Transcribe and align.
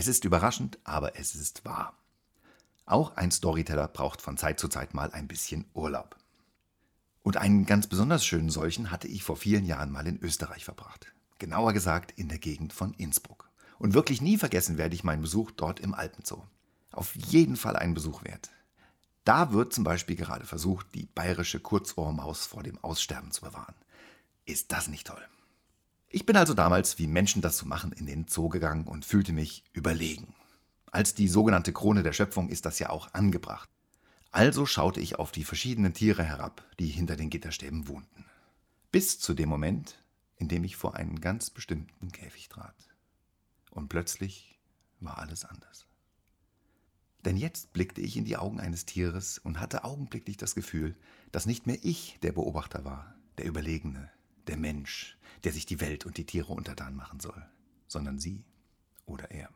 Es 0.00 0.08
ist 0.08 0.24
überraschend, 0.24 0.78
aber 0.82 1.18
es 1.18 1.34
ist 1.34 1.66
wahr. 1.66 1.92
Auch 2.86 3.18
ein 3.18 3.30
Storyteller 3.30 3.86
braucht 3.86 4.22
von 4.22 4.38
Zeit 4.38 4.58
zu 4.58 4.68
Zeit 4.68 4.94
mal 4.94 5.12
ein 5.12 5.28
bisschen 5.28 5.66
Urlaub. 5.74 6.16
Und 7.22 7.36
einen 7.36 7.66
ganz 7.66 7.86
besonders 7.86 8.24
schönen 8.24 8.48
solchen 8.48 8.90
hatte 8.90 9.08
ich 9.08 9.22
vor 9.22 9.36
vielen 9.36 9.66
Jahren 9.66 9.92
mal 9.92 10.06
in 10.06 10.18
Österreich 10.18 10.64
verbracht. 10.64 11.12
Genauer 11.38 11.74
gesagt 11.74 12.12
in 12.12 12.30
der 12.30 12.38
Gegend 12.38 12.72
von 12.72 12.94
Innsbruck. 12.94 13.50
Und 13.78 13.92
wirklich 13.92 14.22
nie 14.22 14.38
vergessen 14.38 14.78
werde 14.78 14.94
ich 14.94 15.04
meinen 15.04 15.20
Besuch 15.20 15.50
dort 15.50 15.80
im 15.80 15.92
Alpenzoo. 15.92 16.44
Auf 16.92 17.14
jeden 17.14 17.56
Fall 17.56 17.76
einen 17.76 17.92
Besuch 17.92 18.24
wert. 18.24 18.48
Da 19.24 19.52
wird 19.52 19.74
zum 19.74 19.84
Beispiel 19.84 20.16
gerade 20.16 20.46
versucht, 20.46 20.94
die 20.94 21.04
bayerische 21.04 21.60
Kurzohrmaus 21.60 22.46
vor 22.46 22.62
dem 22.62 22.82
Aussterben 22.82 23.32
zu 23.32 23.42
bewahren. 23.42 23.74
Ist 24.46 24.72
das 24.72 24.88
nicht 24.88 25.08
toll? 25.08 25.20
Ich 26.12 26.26
bin 26.26 26.36
also 26.36 26.54
damals, 26.54 26.98
wie 26.98 27.06
Menschen 27.06 27.40
das 27.40 27.56
so 27.56 27.66
machen, 27.66 27.92
in 27.92 28.04
den 28.04 28.26
Zoo 28.26 28.48
gegangen 28.48 28.88
und 28.88 29.04
fühlte 29.04 29.32
mich 29.32 29.62
überlegen. 29.72 30.34
Als 30.90 31.14
die 31.14 31.28
sogenannte 31.28 31.72
Krone 31.72 32.02
der 32.02 32.12
Schöpfung 32.12 32.48
ist 32.48 32.66
das 32.66 32.80
ja 32.80 32.90
auch 32.90 33.14
angebracht. 33.14 33.70
Also 34.32 34.66
schaute 34.66 35.00
ich 35.00 35.20
auf 35.20 35.30
die 35.30 35.44
verschiedenen 35.44 35.94
Tiere 35.94 36.24
herab, 36.24 36.64
die 36.80 36.88
hinter 36.88 37.14
den 37.14 37.30
Gitterstäben 37.30 37.86
wohnten. 37.86 38.24
Bis 38.90 39.20
zu 39.20 39.34
dem 39.34 39.48
Moment, 39.48 40.02
in 40.36 40.48
dem 40.48 40.64
ich 40.64 40.74
vor 40.74 40.96
einen 40.96 41.20
ganz 41.20 41.48
bestimmten 41.48 42.10
Käfig 42.10 42.48
trat. 42.48 42.74
Und 43.70 43.88
plötzlich 43.88 44.58
war 44.98 45.18
alles 45.18 45.44
anders. 45.44 45.86
Denn 47.24 47.36
jetzt 47.36 47.72
blickte 47.72 48.00
ich 48.00 48.16
in 48.16 48.24
die 48.24 48.36
Augen 48.36 48.58
eines 48.58 48.84
Tieres 48.84 49.38
und 49.38 49.60
hatte 49.60 49.84
augenblicklich 49.84 50.38
das 50.38 50.56
Gefühl, 50.56 50.96
dass 51.30 51.46
nicht 51.46 51.68
mehr 51.68 51.78
ich 51.82 52.18
der 52.22 52.32
Beobachter 52.32 52.84
war, 52.84 53.14
der 53.38 53.46
Überlegene, 53.46 54.10
der 54.50 54.58
Mensch, 54.58 55.16
der 55.44 55.52
sich 55.52 55.64
die 55.64 55.80
Welt 55.80 56.04
und 56.04 56.16
die 56.18 56.26
Tiere 56.26 56.52
untertan 56.52 56.94
machen 56.94 57.20
soll, 57.20 57.46
sondern 57.86 58.18
sie 58.18 58.44
oder 59.06 59.30
er. 59.30 59.48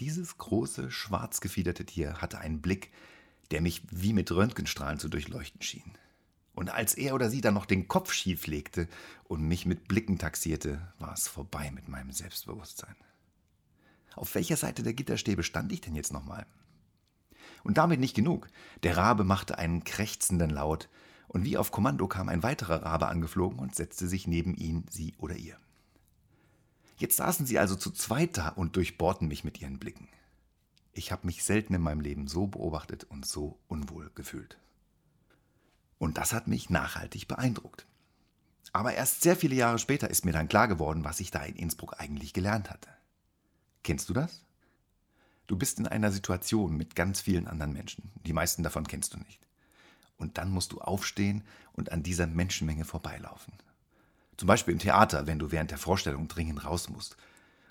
Dieses 0.00 0.36
große, 0.36 0.90
schwarz 0.90 1.40
gefiederte 1.40 1.86
Tier 1.86 2.20
hatte 2.20 2.38
einen 2.38 2.60
Blick, 2.60 2.90
der 3.50 3.60
mich 3.60 3.82
wie 3.90 4.12
mit 4.12 4.30
Röntgenstrahlen 4.30 4.98
zu 4.98 5.08
durchleuchten 5.08 5.62
schien. 5.62 5.92
Und 6.52 6.70
als 6.70 6.94
er 6.94 7.14
oder 7.14 7.30
sie 7.30 7.40
dann 7.40 7.54
noch 7.54 7.66
den 7.66 7.88
Kopf 7.88 8.12
schief 8.12 8.46
legte 8.46 8.88
und 9.24 9.42
mich 9.42 9.66
mit 9.66 9.88
Blicken 9.88 10.18
taxierte, 10.18 10.92
war 10.98 11.12
es 11.12 11.28
vorbei 11.28 11.70
mit 11.70 11.88
meinem 11.88 12.12
Selbstbewusstsein. 12.12 12.96
Auf 14.14 14.34
welcher 14.34 14.56
Seite 14.56 14.82
der 14.82 14.94
Gitterstäbe 14.94 15.42
stand 15.42 15.70
ich 15.72 15.80
denn 15.80 15.94
jetzt 15.94 16.12
nochmal? 16.12 16.46
Und 17.62 17.78
damit 17.78 18.00
nicht 18.00 18.16
genug. 18.16 18.48
Der 18.82 18.96
Rabe 18.96 19.24
machte 19.24 19.58
einen 19.58 19.84
krächzenden 19.84 20.50
Laut, 20.50 20.88
und 21.30 21.44
wie 21.44 21.56
auf 21.56 21.70
Kommando 21.70 22.08
kam 22.08 22.28
ein 22.28 22.42
weiterer 22.42 22.82
Rabe 22.82 23.06
angeflogen 23.06 23.60
und 23.60 23.76
setzte 23.76 24.08
sich 24.08 24.26
neben 24.26 24.56
ihn, 24.56 24.84
sie 24.90 25.14
oder 25.16 25.36
ihr. 25.36 25.56
Jetzt 26.96 27.18
saßen 27.18 27.46
sie 27.46 27.60
also 27.60 27.76
zu 27.76 27.92
zweit 27.92 28.36
da 28.36 28.48
und 28.48 28.74
durchbohrten 28.74 29.28
mich 29.28 29.44
mit 29.44 29.60
ihren 29.60 29.78
Blicken. 29.78 30.08
Ich 30.92 31.12
habe 31.12 31.28
mich 31.28 31.44
selten 31.44 31.72
in 31.72 31.82
meinem 31.82 32.00
Leben 32.00 32.26
so 32.26 32.48
beobachtet 32.48 33.04
und 33.04 33.24
so 33.24 33.60
unwohl 33.68 34.10
gefühlt. 34.16 34.58
Und 35.98 36.18
das 36.18 36.32
hat 36.32 36.48
mich 36.48 36.68
nachhaltig 36.68 37.28
beeindruckt. 37.28 37.86
Aber 38.72 38.94
erst 38.94 39.22
sehr 39.22 39.36
viele 39.36 39.54
Jahre 39.54 39.78
später 39.78 40.10
ist 40.10 40.24
mir 40.24 40.32
dann 40.32 40.48
klar 40.48 40.66
geworden, 40.66 41.04
was 41.04 41.20
ich 41.20 41.30
da 41.30 41.44
in 41.44 41.54
Innsbruck 41.54 42.00
eigentlich 42.00 42.32
gelernt 42.32 42.70
hatte. 42.70 42.88
Kennst 43.84 44.08
du 44.08 44.14
das? 44.14 44.44
Du 45.46 45.56
bist 45.56 45.78
in 45.78 45.86
einer 45.86 46.10
Situation 46.10 46.76
mit 46.76 46.96
ganz 46.96 47.20
vielen 47.20 47.46
anderen 47.46 47.72
Menschen. 47.72 48.10
Die 48.26 48.32
meisten 48.32 48.64
davon 48.64 48.88
kennst 48.88 49.14
du 49.14 49.18
nicht. 49.18 49.46
Und 50.20 50.38
dann 50.38 50.50
musst 50.50 50.72
du 50.72 50.80
aufstehen 50.80 51.42
und 51.72 51.90
an 51.90 52.02
dieser 52.02 52.26
Menschenmenge 52.26 52.84
vorbeilaufen. 52.84 53.54
Zum 54.36 54.46
Beispiel 54.46 54.72
im 54.72 54.78
Theater, 54.78 55.26
wenn 55.26 55.38
du 55.38 55.50
während 55.50 55.70
der 55.70 55.78
Vorstellung 55.78 56.28
dringend 56.28 56.64
raus 56.64 56.88
musst. 56.88 57.16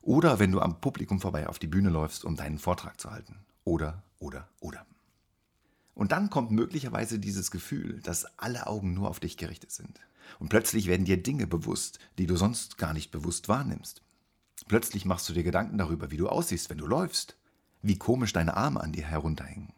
Oder 0.00 0.38
wenn 0.38 0.52
du 0.52 0.60
am 0.60 0.80
Publikum 0.80 1.20
vorbei 1.20 1.48
auf 1.48 1.58
die 1.58 1.66
Bühne 1.66 1.90
läufst, 1.90 2.24
um 2.24 2.36
deinen 2.36 2.58
Vortrag 2.58 3.00
zu 3.00 3.10
halten. 3.10 3.36
Oder, 3.64 4.02
oder, 4.20 4.48
oder. 4.60 4.86
Und 5.94 6.12
dann 6.12 6.30
kommt 6.30 6.50
möglicherweise 6.50 7.18
dieses 7.18 7.50
Gefühl, 7.50 8.00
dass 8.02 8.38
alle 8.38 8.66
Augen 8.66 8.94
nur 8.94 9.10
auf 9.10 9.18
dich 9.18 9.36
gerichtet 9.36 9.72
sind. 9.72 10.00
Und 10.38 10.48
plötzlich 10.48 10.86
werden 10.86 11.06
dir 11.06 11.22
Dinge 11.22 11.46
bewusst, 11.46 11.98
die 12.18 12.26
du 12.26 12.36
sonst 12.36 12.78
gar 12.78 12.92
nicht 12.92 13.10
bewusst 13.10 13.48
wahrnimmst. 13.48 14.02
Plötzlich 14.68 15.04
machst 15.04 15.28
du 15.28 15.32
dir 15.32 15.42
Gedanken 15.42 15.78
darüber, 15.78 16.10
wie 16.10 16.16
du 16.16 16.28
aussiehst, 16.28 16.70
wenn 16.70 16.78
du 16.78 16.86
läufst, 16.86 17.36
wie 17.82 17.98
komisch 17.98 18.32
deine 18.32 18.56
Arme 18.56 18.80
an 18.80 18.92
dir 18.92 19.04
herunterhängen. 19.04 19.72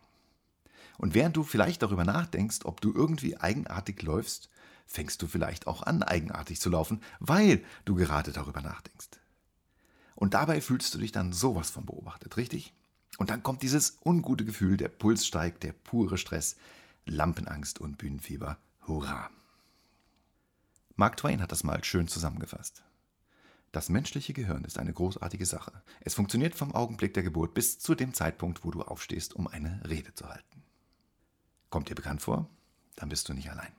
Und 0.98 1.14
während 1.14 1.36
du 1.36 1.44
vielleicht 1.44 1.82
darüber 1.82 2.04
nachdenkst, 2.04 2.64
ob 2.64 2.81
du 2.81 2.92
irgendwie 2.92 3.36
eigenartig 3.36 4.03
läufst, 4.03 4.50
fängst 4.86 5.22
du 5.22 5.26
vielleicht 5.26 5.66
auch 5.66 5.82
an, 5.82 6.03
eigenartig 6.03 6.60
zu 6.60 6.70
laufen, 6.70 7.00
weil 7.20 7.64
du 7.84 7.94
gerade 7.94 8.32
darüber 8.32 8.60
nachdenkst. 8.60 9.08
Und 10.16 10.34
dabei 10.34 10.60
fühlst 10.60 10.92
du 10.94 10.98
dich 10.98 11.12
dann 11.12 11.32
sowas 11.32 11.70
von 11.70 11.87
beobachtet, 11.87 12.37
richtig? 12.37 12.75
Und 13.19 13.31
dann 13.31 13.42
kommt 13.42 13.62
dieses 13.62 13.98
ungute 14.04 14.44
Gefühl, 14.44 14.76
der 14.76 14.88
Puls 14.88 15.26
steigt, 15.26 15.62
der 15.62 15.72
pure 15.72 16.19
Stress, 16.19 16.56
Lampenangst 17.06 17.81
und 17.81 17.98
Bühnenfieber. 17.98 18.58
Hurra! 18.87 19.31
Mark 20.97 21.16
Twain 21.16 21.41
hat 21.41 21.53
das 21.53 21.62
mal 21.62 21.84
schön 21.84 22.08
zusammengefasst. 22.08 22.82
Das 23.70 23.88
menschliche 23.88 24.32
Gehirn 24.32 24.64
ist 24.64 24.78
eine 24.78 24.92
großartige 24.92 25.47
Sache. 25.47 25.82
Es 26.00 26.14
funktioniert 26.14 26.54
vom 26.54 26.75
Augenblick 26.75 27.14
der 27.14 27.22
Geburt 27.22 27.54
bis 27.54 27.78
zu 27.78 27.94
dem 27.94 28.14
Zeitpunkt, 28.14 28.64
wo 28.64 28.70
du 28.70 28.82
aufstehst, 28.82 29.37
um 29.37 29.47
eine 29.47 29.81
Rede 29.88 30.14
zu 30.14 30.28
halten. 30.28 30.64
Kommt 31.88 31.99
dir 31.99 32.03
bekannt 32.03 32.21
vor? 32.21 32.47
Dann 32.97 33.09
bist 33.09 33.31
du 33.31 33.32
nicht 33.32 33.50
allein. 33.50 33.72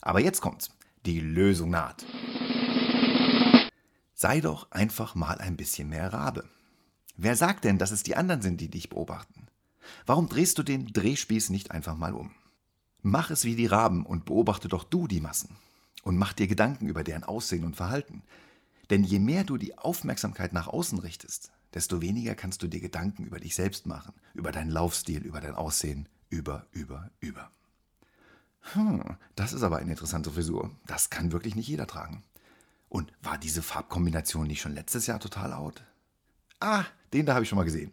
Aber 0.00 0.18
jetzt 0.18 0.40
kommt's. 0.40 0.70
Die 1.04 1.20
Lösung 1.20 1.68
naht. 1.68 2.06
Sei 4.14 4.40
doch 4.40 4.70
einfach 4.70 5.14
mal 5.14 5.36
ein 5.36 5.58
bisschen 5.58 5.90
mehr 5.90 6.10
Rabe. 6.10 6.48
Wer 7.18 7.36
sagt 7.36 7.64
denn, 7.64 7.76
dass 7.76 7.90
es 7.90 8.02
die 8.02 8.16
anderen 8.16 8.40
sind, 8.40 8.62
die 8.62 8.70
dich 8.70 8.88
beobachten? 8.88 9.48
Warum 10.06 10.30
drehst 10.30 10.56
du 10.56 10.62
den 10.62 10.86
Drehspieß 10.86 11.50
nicht 11.50 11.70
einfach 11.70 11.98
mal 11.98 12.14
um? 12.14 12.30
Mach 13.02 13.30
es 13.30 13.44
wie 13.44 13.56
die 13.56 13.66
Raben 13.66 14.06
und 14.06 14.24
beobachte 14.24 14.68
doch 14.68 14.84
du 14.84 15.06
die 15.06 15.20
Massen. 15.20 15.58
Und 16.02 16.16
mach 16.16 16.32
dir 16.32 16.46
Gedanken 16.46 16.88
über 16.88 17.04
deren 17.04 17.24
Aussehen 17.24 17.64
und 17.64 17.76
Verhalten. 17.76 18.22
Denn 18.88 19.04
je 19.04 19.18
mehr 19.18 19.44
du 19.44 19.58
die 19.58 19.76
Aufmerksamkeit 19.76 20.54
nach 20.54 20.68
außen 20.68 20.98
richtest, 21.00 21.52
desto 21.74 22.00
weniger 22.00 22.34
kannst 22.34 22.62
du 22.62 22.68
dir 22.68 22.80
Gedanken 22.80 23.24
über 23.24 23.38
dich 23.38 23.54
selbst 23.54 23.84
machen, 23.84 24.14
über 24.32 24.50
deinen 24.50 24.70
Laufstil, 24.70 25.20
über 25.20 25.42
dein 25.42 25.54
Aussehen, 25.54 26.08
über, 26.30 26.66
über, 26.72 27.10
über. 27.20 27.50
Hm, 28.72 29.16
das 29.36 29.52
ist 29.52 29.62
aber 29.62 29.78
eine 29.78 29.90
interessante 29.90 30.30
Frisur. 30.30 30.70
Das 30.86 31.10
kann 31.10 31.32
wirklich 31.32 31.56
nicht 31.56 31.68
jeder 31.68 31.86
tragen. 31.86 32.22
Und 32.88 33.12
war 33.22 33.38
diese 33.38 33.62
Farbkombination 33.62 34.46
nicht 34.46 34.60
schon 34.60 34.74
letztes 34.74 35.06
Jahr 35.06 35.20
total 35.20 35.52
out? 35.52 35.84
Ah, 36.60 36.84
den 37.12 37.26
da 37.26 37.34
habe 37.34 37.42
ich 37.42 37.48
schon 37.48 37.58
mal 37.58 37.64
gesehen. 37.64 37.92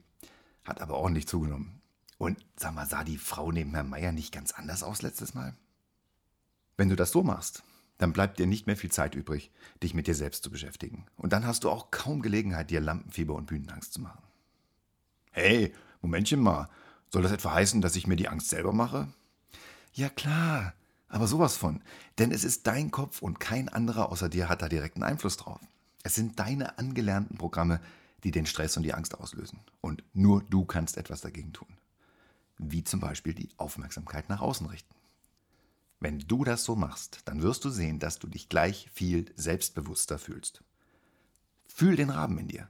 Hat 0.63 0.81
aber 0.81 0.95
ordentlich 0.95 1.27
zugenommen. 1.27 1.81
Und 2.17 2.43
sag 2.55 2.73
mal, 2.73 2.87
sah 2.87 3.03
die 3.03 3.17
Frau 3.17 3.51
neben 3.51 3.73
Herrn 3.73 3.89
Meier 3.89 4.11
nicht 4.11 4.33
ganz 4.33 4.51
anders 4.51 4.83
aus 4.83 5.01
letztes 5.01 5.33
Mal? 5.33 5.53
Wenn 6.75 6.89
du 6.89 6.95
das 6.95 7.11
so 7.11 7.23
machst, 7.23 7.63
dann 7.97 8.13
bleibt 8.13 8.39
dir 8.39 8.47
nicht 8.47 8.67
mehr 8.67 8.77
viel 8.77 8.91
Zeit 8.91 9.15
übrig, 9.15 9.51
dich 9.81 9.93
mit 9.93 10.07
dir 10.07 10.15
selbst 10.15 10.43
zu 10.43 10.51
beschäftigen. 10.51 11.05
Und 11.15 11.33
dann 11.33 11.45
hast 11.45 11.63
du 11.63 11.69
auch 11.69 11.91
kaum 11.91 12.21
Gelegenheit, 12.21 12.69
dir 12.69 12.81
Lampenfieber 12.81 13.33
und 13.33 13.47
Bühnenangst 13.47 13.93
zu 13.93 14.01
machen. 14.01 14.21
Hey, 15.31 15.73
Momentchen 16.01 16.39
mal. 16.39 16.69
Soll 17.09 17.23
das 17.23 17.31
etwa 17.31 17.53
heißen, 17.53 17.81
dass 17.81 17.95
ich 17.95 18.07
mir 18.07 18.15
die 18.15 18.27
Angst 18.27 18.49
selber 18.49 18.73
mache? 18.73 19.07
Ja 19.93 20.09
klar, 20.09 20.73
aber 21.07 21.27
sowas 21.27 21.55
von. 21.55 21.81
Denn 22.19 22.31
es 22.31 22.43
ist 22.43 22.67
dein 22.67 22.91
Kopf 22.91 23.21
und 23.21 23.39
kein 23.39 23.69
anderer 23.69 24.11
außer 24.11 24.29
dir 24.29 24.49
hat 24.49 24.61
da 24.61 24.69
direkten 24.69 25.03
Einfluss 25.03 25.37
drauf. 25.37 25.61
Es 26.03 26.15
sind 26.15 26.39
deine 26.39 26.77
angelernten 26.77 27.37
Programme, 27.37 27.79
die 28.23 28.31
den 28.31 28.45
Stress 28.45 28.77
und 28.77 28.83
die 28.83 28.93
Angst 28.93 29.15
auslösen. 29.15 29.59
Und 29.81 30.03
nur 30.13 30.43
du 30.43 30.65
kannst 30.65 30.97
etwas 30.97 31.21
dagegen 31.21 31.53
tun. 31.53 31.77
Wie 32.57 32.83
zum 32.83 32.99
Beispiel 32.99 33.33
die 33.33 33.49
Aufmerksamkeit 33.57 34.29
nach 34.29 34.41
außen 34.41 34.67
richten. 34.67 34.93
Wenn 35.99 36.19
du 36.19 36.43
das 36.43 36.63
so 36.63 36.75
machst, 36.75 37.21
dann 37.25 37.41
wirst 37.41 37.65
du 37.65 37.69
sehen, 37.69 37.99
dass 37.99 38.19
du 38.19 38.27
dich 38.27 38.49
gleich 38.49 38.89
viel 38.93 39.31
selbstbewusster 39.35 40.19
fühlst. 40.19 40.63
Fühl 41.67 41.95
den 41.95 42.09
Raben 42.09 42.37
in 42.37 42.47
dir. 42.47 42.69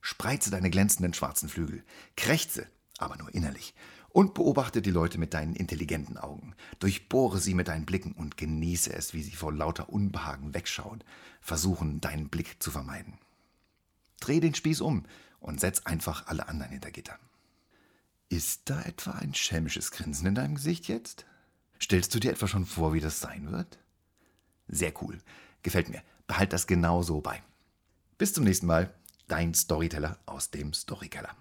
Spreize 0.00 0.50
deine 0.50 0.70
glänzenden 0.70 1.14
schwarzen 1.14 1.48
Flügel. 1.48 1.82
Krächze, 2.16 2.66
aber 2.98 3.16
nur 3.16 3.34
innerlich. 3.34 3.74
Und 4.08 4.34
beobachte 4.34 4.80
die 4.80 4.90
Leute 4.90 5.18
mit 5.18 5.34
deinen 5.34 5.54
intelligenten 5.54 6.16
Augen. 6.16 6.54
Durchbohre 6.78 7.38
sie 7.38 7.54
mit 7.54 7.68
deinen 7.68 7.84
Blicken 7.84 8.12
und 8.12 8.36
genieße 8.36 8.92
es, 8.92 9.12
wie 9.12 9.22
sie 9.22 9.36
vor 9.36 9.52
lauter 9.52 9.90
Unbehagen 9.90 10.54
wegschauen, 10.54 11.04
versuchen, 11.40 12.00
deinen 12.00 12.28
Blick 12.28 12.62
zu 12.62 12.70
vermeiden. 12.70 13.18
Dreh 14.20 14.40
den 14.40 14.54
Spieß 14.54 14.80
um 14.80 15.04
und 15.40 15.60
setz 15.60 15.80
einfach 15.80 16.26
alle 16.28 16.48
anderen 16.48 16.72
hinter 16.72 16.90
Gitter. 16.90 17.18
Ist 18.28 18.62
da 18.70 18.82
etwa 18.82 19.12
ein 19.12 19.34
schelmisches 19.34 19.90
Grinsen 19.90 20.26
in 20.26 20.34
deinem 20.34 20.54
Gesicht 20.56 20.88
jetzt? 20.88 21.26
Stellst 21.80 22.14
du 22.14 22.18
dir 22.18 22.32
etwa 22.32 22.48
schon 22.48 22.66
vor, 22.66 22.94
wie 22.94 23.00
das 23.00 23.20
sein 23.20 23.52
wird? 23.52 23.78
Sehr 24.66 24.92
cool. 25.02 25.18
Gefällt 25.62 25.88
mir. 25.88 26.02
Behalt 26.26 26.52
das 26.52 26.66
genau 26.66 27.02
so 27.02 27.20
bei. 27.20 27.42
Bis 28.18 28.32
zum 28.32 28.44
nächsten 28.44 28.66
Mal. 28.66 28.92
Dein 29.28 29.54
Storyteller 29.54 30.18
aus 30.26 30.50
dem 30.50 30.72
Storykeller. 30.72 31.36